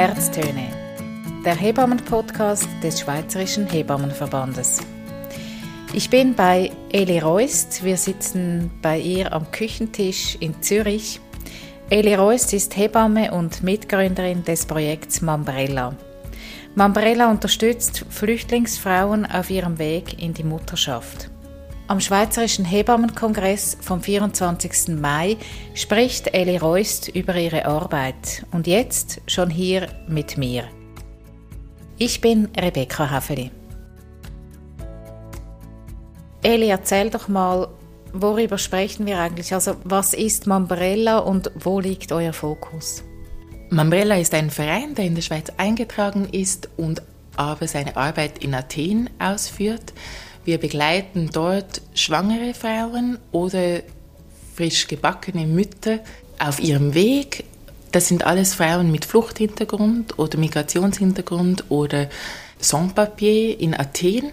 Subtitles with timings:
[0.00, 0.66] Herztöne,
[1.44, 4.80] der Hebammen-Podcast des Schweizerischen Hebammenverbandes.
[5.92, 7.84] Ich bin bei Eli Reust.
[7.84, 11.20] Wir sitzen bei ihr am Küchentisch in Zürich.
[11.90, 15.94] Eli Reust ist Hebamme und Mitgründerin des Projekts Mambrella.
[16.74, 21.30] Mambrella unterstützt Flüchtlingsfrauen auf ihrem Weg in die Mutterschaft.
[21.90, 24.94] Am Schweizerischen Hebammenkongress vom 24.
[25.00, 25.36] Mai
[25.74, 30.68] spricht Eli Reust über ihre Arbeit und jetzt schon hier mit mir.
[31.98, 33.50] Ich bin Rebecca Hafeli.
[36.44, 37.66] Eli, erzähl doch mal,
[38.12, 39.52] worüber sprechen wir eigentlich?
[39.52, 43.02] Also, was ist Mambrella und wo liegt euer Fokus?
[43.70, 47.02] Mambrella ist ein Verein, der in der Schweiz eingetragen ist und
[47.34, 49.92] aber seine Arbeit in Athen ausführt.
[50.50, 53.82] Wir begleiten dort schwangere Frauen oder
[54.56, 56.00] frisch gebackene Mütter
[56.40, 57.44] auf ihrem Weg.
[57.92, 62.08] Das sind alles Frauen mit Fluchthintergrund oder Migrationshintergrund oder
[62.58, 64.32] Sans-Papier in Athen.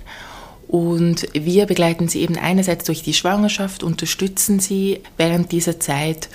[0.67, 6.30] Und wir begleiten sie eben einerseits durch die Schwangerschaft, unterstützen sie während dieser Zeit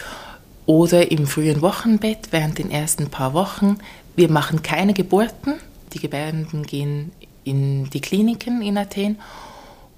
[0.64, 3.78] oder im frühen Wochenbett während den ersten paar Wochen.
[4.14, 5.54] Wir machen keine Geburten.
[5.92, 7.10] Die Gebärenden gehen
[7.42, 9.18] in die Kliniken in Athen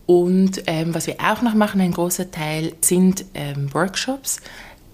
[0.06, 4.40] und ähm, was wir auch noch machen, ein großer Teil, sind ähm, Workshops.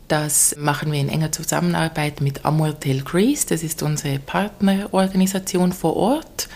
[0.08, 6.48] Das machen wir in enger Zusammenarbeit mit Amortel Greece, das ist unsere Partnerorganisation vor Ort.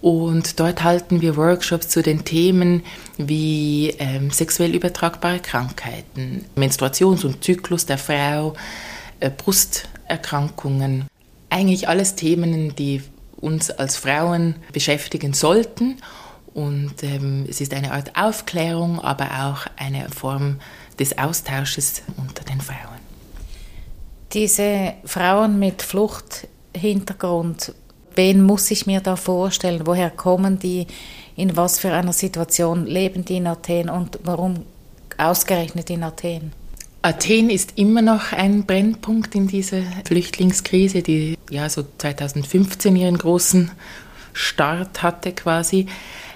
[0.00, 2.84] Und dort halten wir Workshops zu den Themen
[3.16, 8.54] wie ähm, sexuell übertragbare Krankheiten, Menstruations- und Zyklus der Frau,
[9.18, 11.06] äh, Brusterkrankungen.
[11.50, 13.02] Eigentlich alles Themen, die
[13.40, 15.96] uns als Frauen beschäftigen sollten
[16.58, 20.56] und ähm, es ist eine Art Aufklärung, aber auch eine Form
[20.98, 22.98] des Austausches unter den Frauen.
[24.32, 27.74] Diese Frauen mit Fluchthintergrund,
[28.16, 29.82] wen muss ich mir da vorstellen?
[29.86, 30.88] Woher kommen die?
[31.36, 34.64] In was für einer Situation leben die in Athen und warum
[35.16, 36.50] ausgerechnet in Athen?
[37.02, 43.70] Athen ist immer noch ein Brennpunkt in dieser Flüchtlingskrise, die ja so 2015 ihren großen
[44.32, 45.86] Start hatte quasi.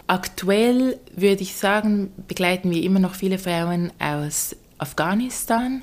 [0.07, 5.83] Aktuell würde ich sagen, begleiten wir immer noch viele Frauen aus Afghanistan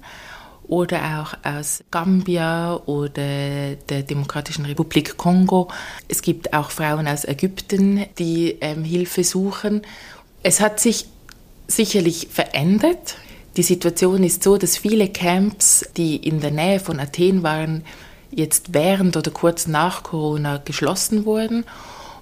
[0.68, 5.69] oder auch aus Gambia oder der Demokratischen Republik Kongo.
[6.07, 9.81] Es gibt auch Frauen aus Ägypten, die ähm, Hilfe suchen.
[10.44, 11.07] Es hat sich
[11.68, 13.16] sicherlich verändert.
[13.57, 17.84] Die Situation ist so, dass viele Camps, die in der Nähe von Athen waren,
[18.30, 21.66] jetzt während oder kurz nach Corona geschlossen wurden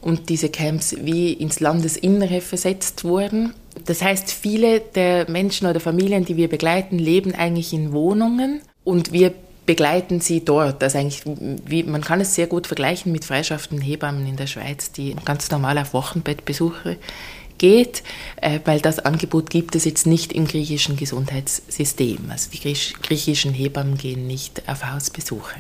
[0.01, 3.53] und diese Camps wie ins Landesinnere versetzt wurden.
[3.85, 9.11] Das heißt, viele der Menschen oder Familien, die wir begleiten, leben eigentlich in Wohnungen und
[9.11, 9.33] wir
[9.65, 10.81] begleiten sie dort.
[10.81, 14.91] Also eigentlich, wie, man kann es sehr gut vergleichen mit freischaffenden Hebammen in der Schweiz,
[14.91, 16.97] die ganz normal auf Wochenbettbesuche
[17.57, 18.03] geht,
[18.37, 22.29] äh, weil das Angebot gibt es jetzt nicht im griechischen Gesundheitssystem.
[22.29, 25.55] Also die griechischen Hebammen gehen nicht auf Hausbesuche.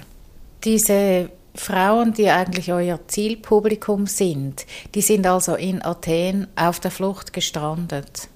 [0.63, 7.33] Diese Frauen, die eigentlich euer Zielpublikum sind, die sind also in Athen auf der Flucht
[7.33, 8.29] gestrandet.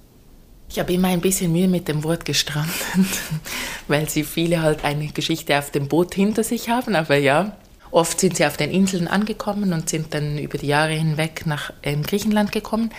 [0.68, 2.72] Ich habe immer ein bisschen Mühe mit dem Wort gestrandet,
[3.88, 7.56] weil sie viele halt eine Geschichte auf dem Boot hinter sich haben, aber ja.
[7.90, 11.74] Oft sind sie auf den Inseln angekommen und sind dann über die Jahre hinweg nach
[11.82, 12.90] ähm, Griechenland gekommen.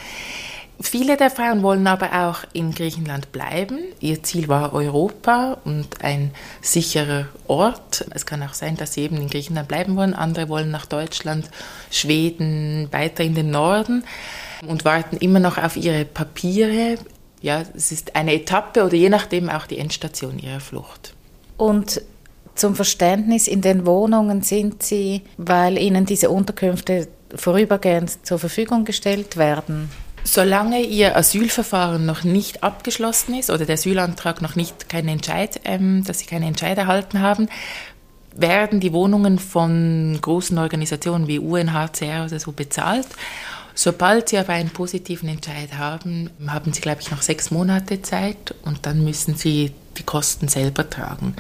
[0.86, 3.80] Viele der Frauen wollen aber auch in Griechenland bleiben.
[4.02, 8.06] Ihr Ziel war Europa und ein sicherer Ort.
[8.12, 10.14] Es kann auch sein, dass sie eben in Griechenland bleiben wollen.
[10.14, 11.50] Andere wollen nach Deutschland,
[11.90, 14.04] Schweden, weiter in den Norden
[14.68, 16.98] und warten immer noch auf ihre Papiere.
[17.42, 21.14] Ja, es ist eine Etappe oder je nachdem auch die Endstation ihrer Flucht.
[21.58, 22.02] Und
[22.56, 29.38] zum Verständnis, in den Wohnungen sind sie, weil ihnen diese Unterkünfte vorübergehend zur Verfügung gestellt
[29.38, 29.90] werden.
[30.24, 36.04] Solange Ihr Asylverfahren noch nicht abgeschlossen ist oder der Asylantrag noch nicht keinen Entscheid, ähm,
[36.06, 37.50] dass Sie keinen Entscheid erhalten haben,
[38.36, 43.08] werden die Wohnungen von großen Organisationen wie UNHCR oder so bezahlt.
[43.76, 48.56] Sobald Sie aber einen positiven Entscheid haben, haben Sie, glaube ich, noch sechs Monate Zeit
[48.64, 51.36] und dann müssen Sie die Kosten selber tragen.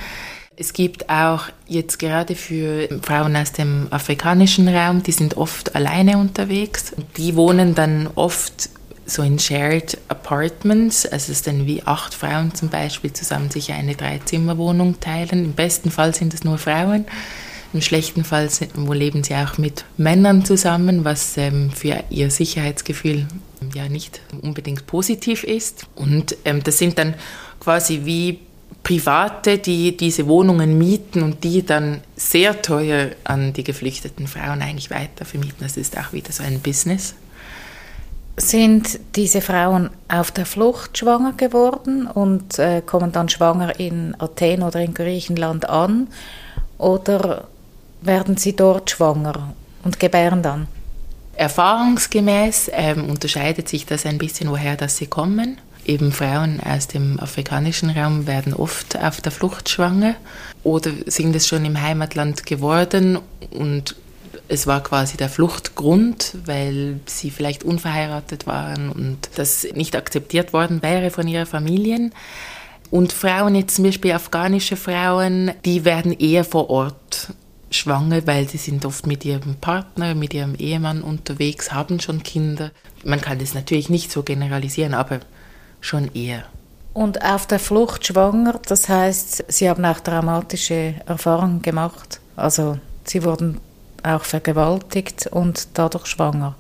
[0.55, 6.19] Es gibt auch jetzt gerade für Frauen aus dem afrikanischen Raum, die sind oft alleine
[6.19, 6.93] unterwegs.
[7.17, 8.69] Die wohnen dann oft
[9.05, 13.95] so in Shared Apartments, also es dann wie acht Frauen zum Beispiel zusammen sich eine
[13.95, 15.45] Dreizimmerwohnung teilen.
[15.45, 17.05] Im besten Fall sind es nur Frauen.
[17.73, 22.29] Im schlechten Fall sind, wo leben sie auch mit Männern zusammen, was ähm, für ihr
[22.29, 23.25] Sicherheitsgefühl
[23.73, 25.87] ja nicht unbedingt positiv ist.
[25.95, 27.15] Und ähm, das sind dann
[27.59, 28.39] quasi wie
[28.83, 34.91] Private, die diese Wohnungen mieten und die dann sehr teuer an die geflüchteten Frauen eigentlich
[34.91, 35.57] weiter vermieten.
[35.61, 37.15] Das ist auch wieder so ein Business.
[38.35, 44.63] Sind diese Frauen auf der Flucht schwanger geworden und äh, kommen dann schwanger in Athen
[44.63, 46.07] oder in Griechenland an?
[46.79, 47.47] Oder
[48.01, 49.53] werden sie dort schwanger
[49.83, 50.67] und gebären dann?
[51.35, 55.59] Erfahrungsgemäß ähm, unterscheidet sich das ein bisschen, woher das sie kommen.
[55.85, 60.15] Eben Frauen aus dem afrikanischen Raum werden oft auf der Flucht schwanger
[60.63, 63.19] oder sind es schon im Heimatland geworden
[63.51, 63.95] und
[64.47, 70.81] es war quasi der Fluchtgrund, weil sie vielleicht unverheiratet waren und das nicht akzeptiert worden
[70.81, 72.13] wäre von ihren Familien.
[72.91, 77.33] Und Frauen, jetzt zum Beispiel afghanische Frauen, die werden eher vor Ort
[77.71, 82.71] schwanger, weil sie sind oft mit ihrem Partner, mit ihrem Ehemann unterwegs, haben schon Kinder.
[83.03, 85.21] Man kann das natürlich nicht so generalisieren, aber
[85.81, 86.43] schon eher.
[86.93, 92.19] Und auf der Flucht schwanger, das heißt, Sie haben auch dramatische Erfahrungen gemacht.
[92.35, 93.59] Also Sie wurden
[94.03, 96.55] auch vergewaltigt und dadurch schwanger.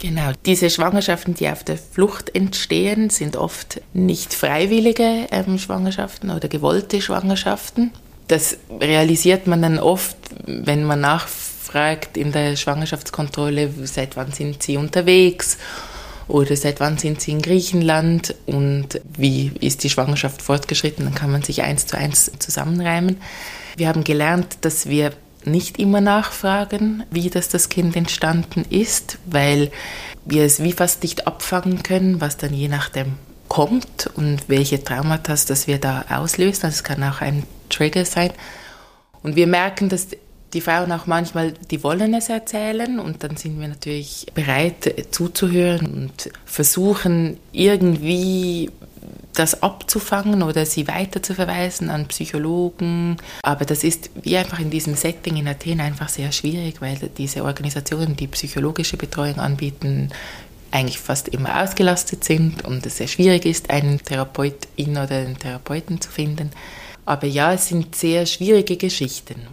[0.00, 6.48] Genau, diese Schwangerschaften, die auf der Flucht entstehen, sind oft nicht freiwillige ähm, Schwangerschaften oder
[6.48, 7.90] gewollte Schwangerschaften.
[8.28, 10.16] Das realisiert man dann oft,
[10.46, 15.58] wenn man nachfragt in der Schwangerschaftskontrolle, seit wann sind sie unterwegs
[16.28, 21.32] oder seit wann sind sie in Griechenland und wie ist die Schwangerschaft fortgeschritten, dann kann
[21.32, 23.20] man sich eins zu eins zusammenreimen.
[23.76, 25.12] Wir haben gelernt, dass wir
[25.48, 29.70] nicht immer nachfragen, wie das das Kind entstanden ist, weil
[30.24, 33.14] wir es wie fast nicht abfangen können, was dann je nachdem
[33.48, 36.66] kommt und welche Traumata das wir da auslösen.
[36.66, 38.30] Also es kann auch ein Trigger sein.
[39.22, 40.08] Und wir merken, dass
[40.52, 45.86] die Frauen auch manchmal, die wollen es erzählen und dann sind wir natürlich bereit zuzuhören
[45.92, 48.70] und versuchen irgendwie
[49.38, 53.16] das abzufangen oder sie weiterzuverweisen an Psychologen.
[53.42, 57.44] Aber das ist wie einfach in diesem Setting in Athen einfach sehr schwierig, weil diese
[57.44, 60.10] Organisationen, die psychologische Betreuung anbieten,
[60.70, 66.00] eigentlich fast immer ausgelastet sind und es sehr schwierig ist, einen Therapeutin oder einen Therapeuten
[66.00, 66.50] zu finden.
[67.06, 69.46] Aber ja, es sind sehr schwierige Geschichten.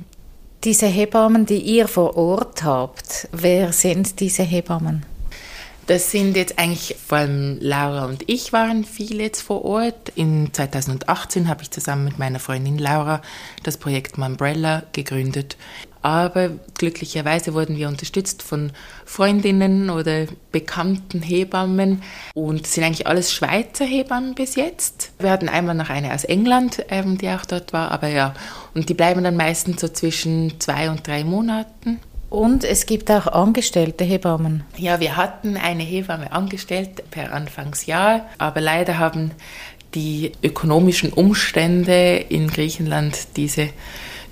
[0.64, 5.06] Diese Hebammen, die ihr vor Ort habt, wer sind diese Hebammen?
[5.88, 10.12] Das sind jetzt eigentlich vor allem Laura und ich waren viel jetzt vor Ort.
[10.16, 13.22] In 2018 habe ich zusammen mit meiner Freundin Laura
[13.62, 15.58] das Projekt Umbrella gegründet.
[16.02, 18.72] Aber glücklicherweise wurden wir unterstützt von
[19.06, 22.02] Freundinnen oder bekannten Hebammen
[22.34, 25.12] und sind eigentlich alles Schweizer Hebammen bis jetzt.
[25.20, 28.34] Wir hatten einmal noch eine aus England, ähm, die auch dort war, aber ja,
[28.74, 32.00] und die bleiben dann meistens so zwischen zwei und drei Monaten.
[32.36, 34.66] Und es gibt auch angestellte Hebammen.
[34.76, 39.32] Ja, wir hatten eine Hebamme angestellt per Anfangsjahr, aber leider haben
[39.94, 43.70] die ökonomischen Umstände in Griechenland diese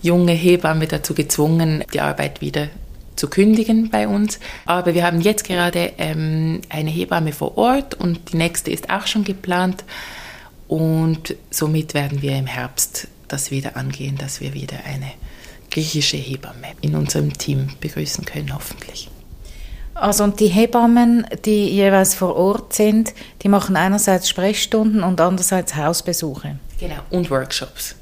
[0.02, 2.68] junge Hebamme dazu gezwungen, die Arbeit wieder
[3.16, 4.42] zu kündigen bei uns.
[4.66, 9.08] Aber wir haben jetzt gerade ähm, eine Hebamme vor Ort und die nächste ist auch
[9.08, 9.86] schon geplant.
[10.68, 15.10] Und somit werden wir im Herbst das wieder angehen, dass wir wieder eine
[15.74, 19.10] griechische Hebamme in unserem Team begrüßen können, hoffentlich.
[19.96, 25.76] Also und die Hebammen, die jeweils vor Ort sind, die machen einerseits Sprechstunden und andererseits
[25.76, 26.58] Hausbesuche.
[26.80, 27.96] Genau, und Workshops.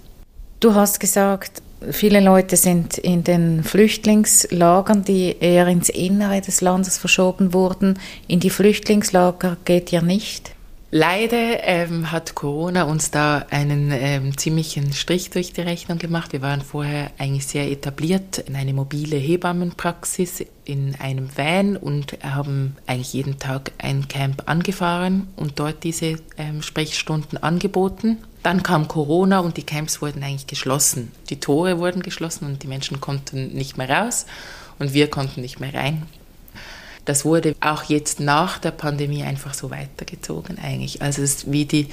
[0.60, 6.98] Du hast gesagt, viele Leute sind in den Flüchtlingslagern, die eher ins Innere des Landes
[6.98, 8.00] verschoben wurden.
[8.28, 10.52] In die Flüchtlingslager geht ihr nicht?
[10.94, 16.34] Leider ähm, hat Corona uns da einen ähm, ziemlichen Strich durch die Rechnung gemacht.
[16.34, 22.76] Wir waren vorher eigentlich sehr etabliert in eine mobile Hebammenpraxis in einem Van und haben
[22.88, 28.18] eigentlich jeden Tag ein Camp angefahren und dort diese ähm, Sprechstunden angeboten.
[28.44, 31.14] Dann kam Corona und die Camps wurden eigentlich geschlossen.
[31.30, 34.26] Die Tore wurden geschlossen und die Menschen konnten nicht mehr raus
[34.78, 36.06] und wir konnten nicht mehr rein
[37.06, 41.02] das wurde auch jetzt nach der Pandemie einfach so weitergezogen eigentlich.
[41.02, 41.88] Also es wie die,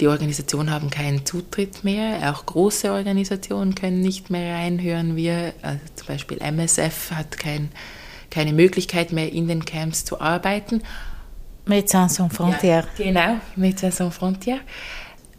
[0.00, 5.52] die Organisationen haben keinen Zutritt mehr, auch große Organisationen können nicht mehr rein, hören wir.
[5.62, 7.70] Also zum Beispiel MSF hat kein,
[8.30, 10.82] keine Möglichkeit mehr in den Camps zu arbeiten.
[11.66, 12.86] Médecins Sans Frontières.
[12.98, 14.60] Ja, genau, Médecins Sans Frontières.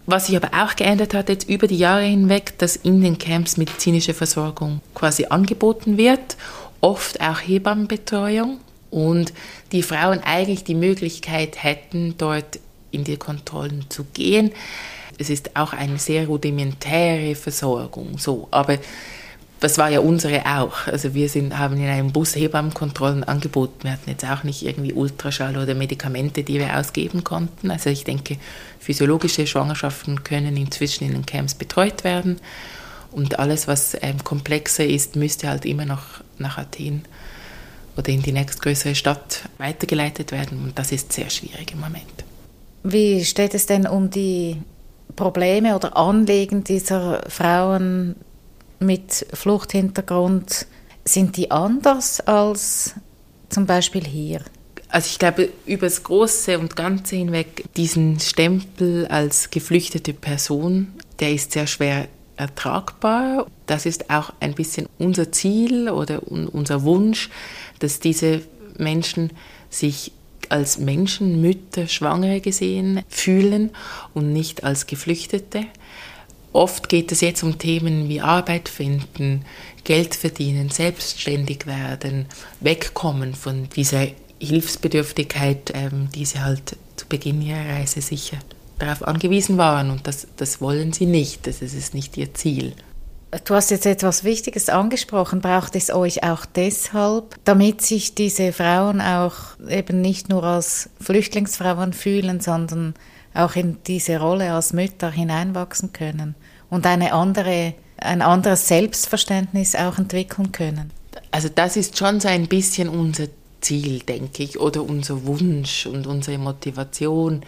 [0.05, 3.57] Was sich aber auch geändert hat jetzt über die Jahre hinweg, dass in den Camps
[3.57, 6.37] medizinische Versorgung quasi angeboten wird,
[6.79, 8.59] oft auch Hebammenbetreuung
[8.91, 9.33] und
[9.71, 12.59] die Frauen eigentlich die Möglichkeit hätten, dort
[12.91, 14.51] in die Kontrollen zu gehen.
[15.17, 18.77] Es ist auch eine sehr rudimentäre Versorgung, so, aber
[19.61, 20.87] das war ja unsere auch.
[20.87, 23.83] Also wir sind, haben in einem Bus Hebammenkontrollen angeboten.
[23.83, 27.69] Wir hatten jetzt auch nicht irgendwie Ultraschall oder Medikamente, die wir ausgeben konnten.
[27.69, 28.37] Also ich denke,
[28.79, 32.41] physiologische Schwangerschaften können inzwischen in den Camps betreut werden.
[33.11, 36.05] Und alles, was ähm, komplexer ist, müsste halt immer noch
[36.39, 37.05] nach Athen
[38.01, 40.63] oder in die nächstgrößere Stadt weitergeleitet werden.
[40.63, 42.25] Und das ist sehr schwierig im Moment.
[42.83, 44.57] Wie steht es denn um die
[45.15, 48.15] Probleme oder Anliegen dieser Frauen
[48.79, 50.65] mit Fluchthintergrund?
[51.05, 52.95] Sind die anders als
[53.49, 54.41] zum Beispiel hier?
[54.89, 61.33] Also ich glaube, über das Große und Ganze hinweg, diesen Stempel als geflüchtete Person, der
[61.33, 63.45] ist sehr schwer ertragbar.
[63.67, 67.29] Das ist auch ein bisschen unser Ziel oder unser Wunsch,
[67.83, 68.41] dass diese
[68.77, 69.31] Menschen
[69.69, 70.11] sich
[70.49, 73.71] als Menschen, Mütter, Schwangere gesehen fühlen
[74.13, 75.65] und nicht als Geflüchtete.
[76.53, 79.45] Oft geht es jetzt um Themen wie Arbeit finden,
[79.85, 82.25] Geld verdienen, selbstständig werden,
[82.59, 84.07] wegkommen von dieser
[84.39, 88.37] Hilfsbedürftigkeit, ähm, die sie halt zu Beginn ihrer Reise sicher
[88.79, 89.91] darauf angewiesen waren.
[89.91, 92.73] Und das, das wollen sie nicht, das ist nicht ihr Ziel.
[93.45, 95.39] Du hast jetzt etwas Wichtiges angesprochen.
[95.39, 99.35] Braucht es euch auch deshalb, damit sich diese Frauen auch
[99.69, 102.93] eben nicht nur als Flüchtlingsfrauen fühlen, sondern
[103.33, 106.35] auch in diese Rolle als Mütter hineinwachsen können
[106.69, 110.91] und eine andere, ein anderes Selbstverständnis auch entwickeln können?
[111.31, 113.27] Also das ist schon so ein bisschen unser
[113.61, 117.45] Ziel, denke ich, oder unser Wunsch und unsere Motivation.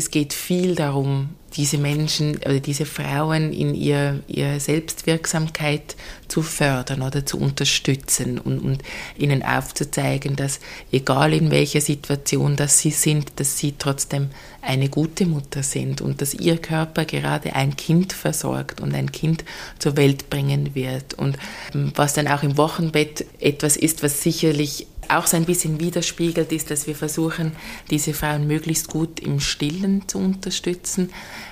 [0.00, 5.94] Es geht viel darum, diese Menschen oder diese Frauen in ihr, ihre Selbstwirksamkeit
[6.26, 8.82] zu fördern oder zu unterstützen und, und
[9.18, 10.58] ihnen aufzuzeigen, dass
[10.90, 14.30] egal in welcher Situation das sie sind, dass sie trotzdem
[14.62, 19.44] eine gute Mutter sind und dass ihr Körper gerade ein Kind versorgt und ein Kind
[19.78, 21.12] zur Welt bringen wird.
[21.12, 21.36] Und
[21.74, 26.70] was dann auch im Wochenbett etwas ist, was sicherlich auch so ein bisschen widerspiegelt, ist,
[26.70, 27.52] dass wir versuchen,
[27.90, 31.10] diese Frauen möglichst gut im Stillen zu unterstützen,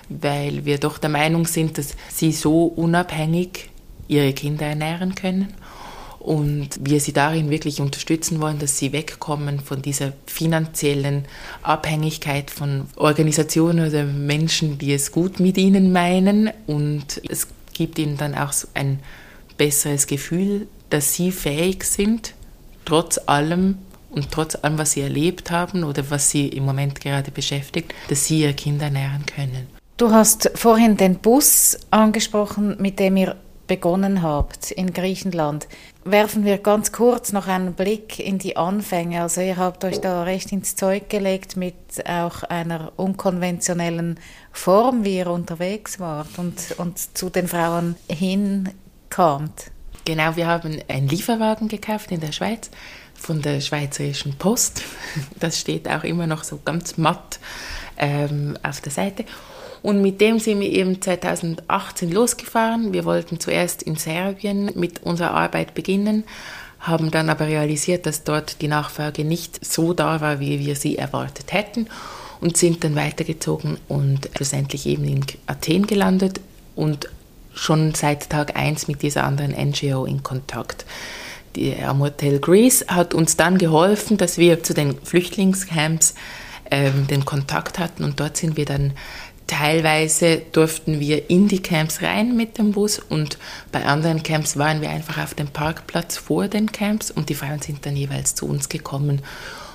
[0.09, 3.71] weil wir doch der Meinung sind, dass sie so unabhängig
[4.09, 5.55] ihre Kinder ernähren können
[6.29, 11.25] und wir sie darin wirklich unterstützen wollen, dass sie wegkommen von dieser finanziellen
[11.63, 16.51] Abhängigkeit von Organisationen oder Menschen, die es gut mit ihnen meinen.
[16.67, 18.99] Und es gibt ihnen dann auch ein
[19.57, 22.35] besseres Gefühl, dass sie fähig sind,
[22.89, 23.77] trotz allem
[24.11, 28.25] und trotz allem, was sie erlebt haben oder was sie im Moment gerade beschäftigt, dass
[28.25, 29.67] sie ihr Kind ernähren können.
[29.99, 35.69] Du hast vorhin den Bus angesprochen, mit dem ihr begonnen habt in Griechenland.
[36.05, 39.21] Werfen wir ganz kurz noch einen Blick in die Anfänge.
[39.21, 41.75] Also ihr habt euch da recht ins Zeug gelegt mit
[42.09, 44.19] auch einer unkonventionellen
[44.51, 49.71] Form, wie ihr unterwegs wart und, und zu den Frauen hinkamt.
[50.09, 52.71] Genau, wir haben einen Lieferwagen gekauft in der Schweiz
[53.13, 54.81] von der Schweizerischen Post.
[55.39, 57.39] Das steht auch immer noch so ganz matt
[57.99, 59.27] ähm, auf der Seite.
[59.83, 62.95] Und mit dem sind wir eben 2018 losgefahren.
[62.95, 66.25] Wir wollten zuerst in Serbien mit unserer Arbeit beginnen,
[66.81, 70.97] haben dann aber realisiert, dass dort die Nachfrage nicht so da war, wie wir sie
[70.97, 71.87] erwartet hätten
[72.41, 76.41] und sind dann weitergezogen und schlussendlich eben in Athen gelandet
[76.75, 77.11] und
[77.59, 80.87] schon seit Tag 1 mit dieser anderen NGO in Kontakt.
[81.57, 86.15] Die Amortel Greece hat uns dann geholfen, dass wir zu den Flüchtlingscamps
[86.71, 88.93] ähm, den Kontakt hatten und dort sind wir dann
[89.47, 93.39] teilweise durften wir in die Camps rein mit dem Bus und
[93.73, 97.61] bei anderen Camps waren wir einfach auf dem Parkplatz vor den Camps und die Frauen
[97.61, 99.23] sind dann jeweils zu uns gekommen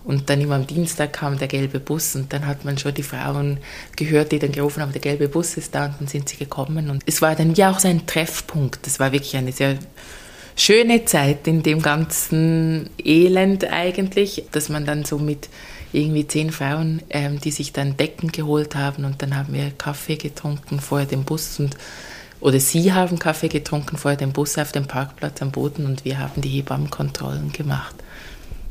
[0.06, 3.04] und dann immer am Dienstag kam der gelbe Bus und dann hat man schon die
[3.04, 3.58] Frauen
[3.96, 6.90] gehört, die dann gerufen haben, der gelbe Bus ist da und dann sind sie gekommen.
[6.90, 8.86] Und es war dann ja auch so ein Treffpunkt.
[8.86, 9.78] Das war wirklich eine sehr
[10.56, 15.50] schöne Zeit in dem ganzen Elend eigentlich, dass man dann so mit
[15.94, 20.16] irgendwie zehn Frauen, ähm, die sich dann Decken geholt haben und dann haben wir Kaffee
[20.16, 21.78] getrunken vor dem Bus und
[22.40, 26.20] oder sie haben Kaffee getrunken vor dem Bus auf dem Parkplatz am Boden und wir
[26.20, 27.96] haben die Hebammenkontrollen gemacht.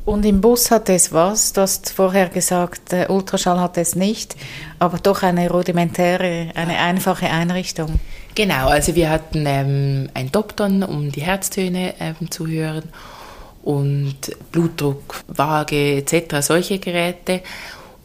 [0.05, 1.53] Und im Bus hat es was?
[1.53, 4.35] Du hast vorher gesagt, Ultraschall hat es nicht,
[4.77, 7.99] aber doch eine rudimentäre, eine einfache Einrichtung.
[8.35, 12.83] Genau, also wir hatten ähm, ein Dopton, um die Herztöne ähm, zu hören
[13.63, 14.15] und
[14.51, 17.41] Blutdruck, Waage etc., solche Geräte.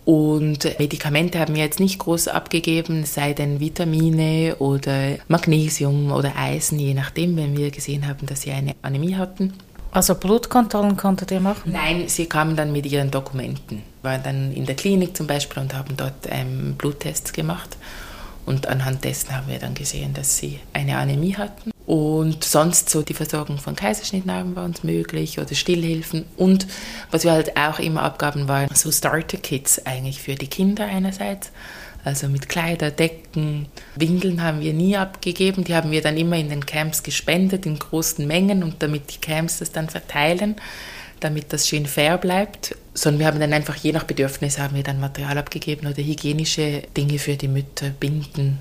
[0.05, 6.79] Und Medikamente haben wir jetzt nicht groß abgegeben, sei denn Vitamine oder Magnesium oder Eisen,
[6.79, 9.53] je nachdem, wenn wir gesehen haben, dass sie eine Anämie hatten.
[9.91, 11.73] Also Blutkontrollen konntet ihr machen?
[11.73, 15.75] Nein, sie kamen dann mit ihren Dokumenten, waren dann in der Klinik zum Beispiel und
[15.75, 17.77] haben dort ähm, Bluttests gemacht.
[18.45, 21.71] Und anhand dessen haben wir dann gesehen, dass sie eine Anämie hatten.
[21.85, 26.25] Und sonst so die Versorgung von Kaiserschnittnarben war uns möglich oder Stillhilfen.
[26.37, 26.67] Und
[27.11, 31.51] was wir halt auch immer abgaben, waren so Starter-Kits eigentlich für die Kinder einerseits.
[32.05, 35.65] Also mit Kleider, Decken, Windeln haben wir nie abgegeben.
[35.65, 39.21] Die haben wir dann immer in den Camps gespendet in großen Mengen und damit die
[39.21, 40.57] Camps das dann verteilen,
[41.21, 42.77] damit das schön fair bleibt.
[42.95, 46.83] Sondern wir haben dann einfach je nach Bedürfnis haben wir dann Material abgegeben oder hygienische
[46.97, 48.59] Dinge für die Mütter, Binden,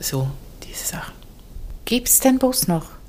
[0.00, 0.30] so
[0.66, 1.14] diese Sachen.
[1.84, 3.01] Gibt es den Bus noch?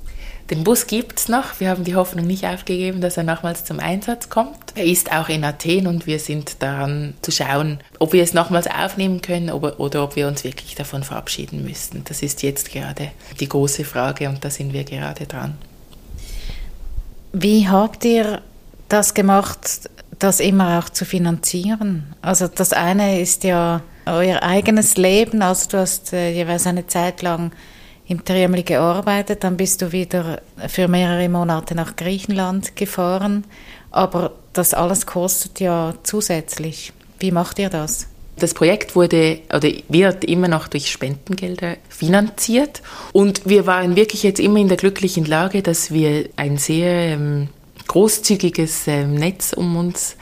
[0.50, 1.58] Den Bus gibt es noch.
[1.58, 4.58] Wir haben die Hoffnung nicht aufgegeben, dass er nochmals zum Einsatz kommt.
[4.74, 8.66] Er ist auch in Athen und wir sind daran zu schauen, ob wir es nochmals
[8.66, 12.04] aufnehmen können oder, oder ob wir uns wirklich davon verabschieden müssten.
[12.04, 13.10] Das ist jetzt gerade
[13.40, 15.56] die große Frage und da sind wir gerade dran.
[17.32, 18.42] Wie habt ihr
[18.90, 22.14] das gemacht, das immer auch zu finanzieren?
[22.20, 27.22] Also das eine ist ja euer eigenes Leben, also du hast äh, jeweils eine Zeit
[27.22, 27.52] lang
[28.06, 33.44] im Triemli gearbeitet, dann bist du wieder für mehrere Monate nach Griechenland gefahren,
[33.90, 36.92] aber das alles kostet ja zusätzlich.
[37.18, 38.08] Wie macht ihr das?
[38.36, 42.82] Das Projekt wurde oder wird immer noch durch Spendengelder finanziert
[43.12, 47.48] und wir waren wirklich jetzt immer in der glücklichen Lage, dass wir ein sehr ähm,
[47.86, 50.16] großzügiges ähm, Netz um uns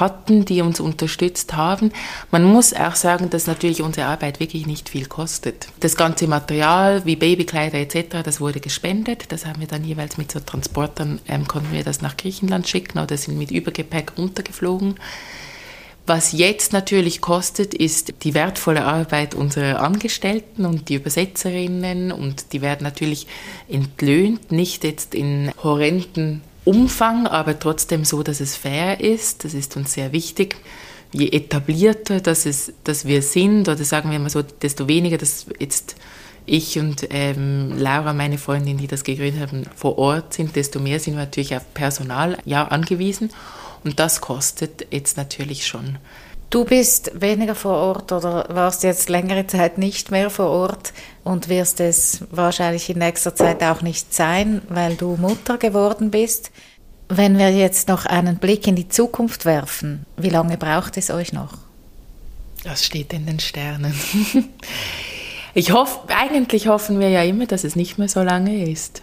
[0.00, 1.92] hatten, die uns unterstützt haben.
[2.30, 5.68] Man muss auch sagen, dass natürlich unsere Arbeit wirklich nicht viel kostet.
[5.80, 9.30] Das ganze Material wie Babykleider etc., das wurde gespendet.
[9.30, 12.98] Das haben wir dann jeweils mit so Transportern, ähm, konnten wir das nach Griechenland schicken
[12.98, 14.96] oder sind mit Übergepäck runtergeflogen.
[16.04, 22.60] Was jetzt natürlich kostet, ist die wertvolle Arbeit unserer Angestellten und die Übersetzerinnen und die
[22.60, 23.28] werden natürlich
[23.68, 29.44] entlöhnt, nicht jetzt in horrenden Umfang, aber trotzdem so, dass es fair ist.
[29.44, 30.56] Das ist uns sehr wichtig.
[31.12, 35.46] Je etablierter dass, es, dass wir sind, oder sagen wir mal so, desto weniger, dass
[35.58, 35.96] jetzt
[36.46, 40.98] ich und ähm, Laura, meine Freundin, die das gegründet haben, vor Ort sind, desto mehr
[40.98, 43.30] sind wir natürlich auf Personal ja, angewiesen.
[43.84, 45.98] Und das kostet jetzt natürlich schon.
[46.52, 50.92] Du bist weniger vor Ort oder warst jetzt längere Zeit nicht mehr vor Ort
[51.24, 56.50] und wirst es wahrscheinlich in nächster Zeit auch nicht sein, weil du Mutter geworden bist.
[57.08, 61.32] Wenn wir jetzt noch einen Blick in die Zukunft werfen, wie lange braucht es euch
[61.32, 61.54] noch?
[62.64, 63.94] Das steht in den Sternen.
[65.54, 69.02] Ich hoffe, eigentlich hoffen wir ja immer, dass es nicht mehr so lange ist.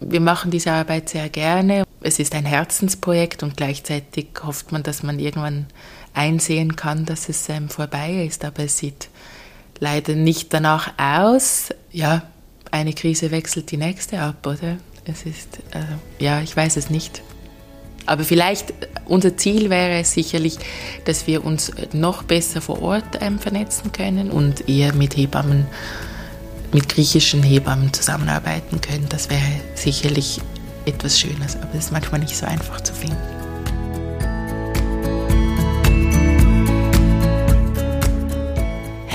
[0.00, 1.84] Wir machen diese Arbeit sehr gerne.
[2.00, 5.66] Es ist ein Herzensprojekt und gleichzeitig hofft man, dass man irgendwann
[6.16, 8.44] einsehen kann, dass es ähm, vorbei ist.
[8.44, 9.08] Aber es sieht
[9.78, 11.68] leider nicht danach aus.
[11.92, 12.22] Ja,
[12.70, 14.78] eine Krise wechselt die nächste ab, oder?
[15.04, 17.22] Es ist, äh, ja, ich weiß es nicht.
[18.06, 18.72] Aber vielleicht,
[19.06, 20.58] unser Ziel wäre es sicherlich,
[21.04, 25.66] dass wir uns noch besser vor Ort ähm, vernetzen können und eher mit Hebammen,
[26.72, 29.06] mit griechischen Hebammen zusammenarbeiten können.
[29.08, 29.42] Das wäre
[29.74, 30.40] sicherlich
[30.86, 33.35] etwas Schönes, aber es ist manchmal nicht so einfach zu finden.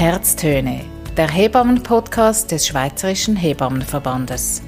[0.01, 0.81] Herztöne,
[1.15, 4.63] der Hebammen-Podcast des Schweizerischen Hebammenverbandes.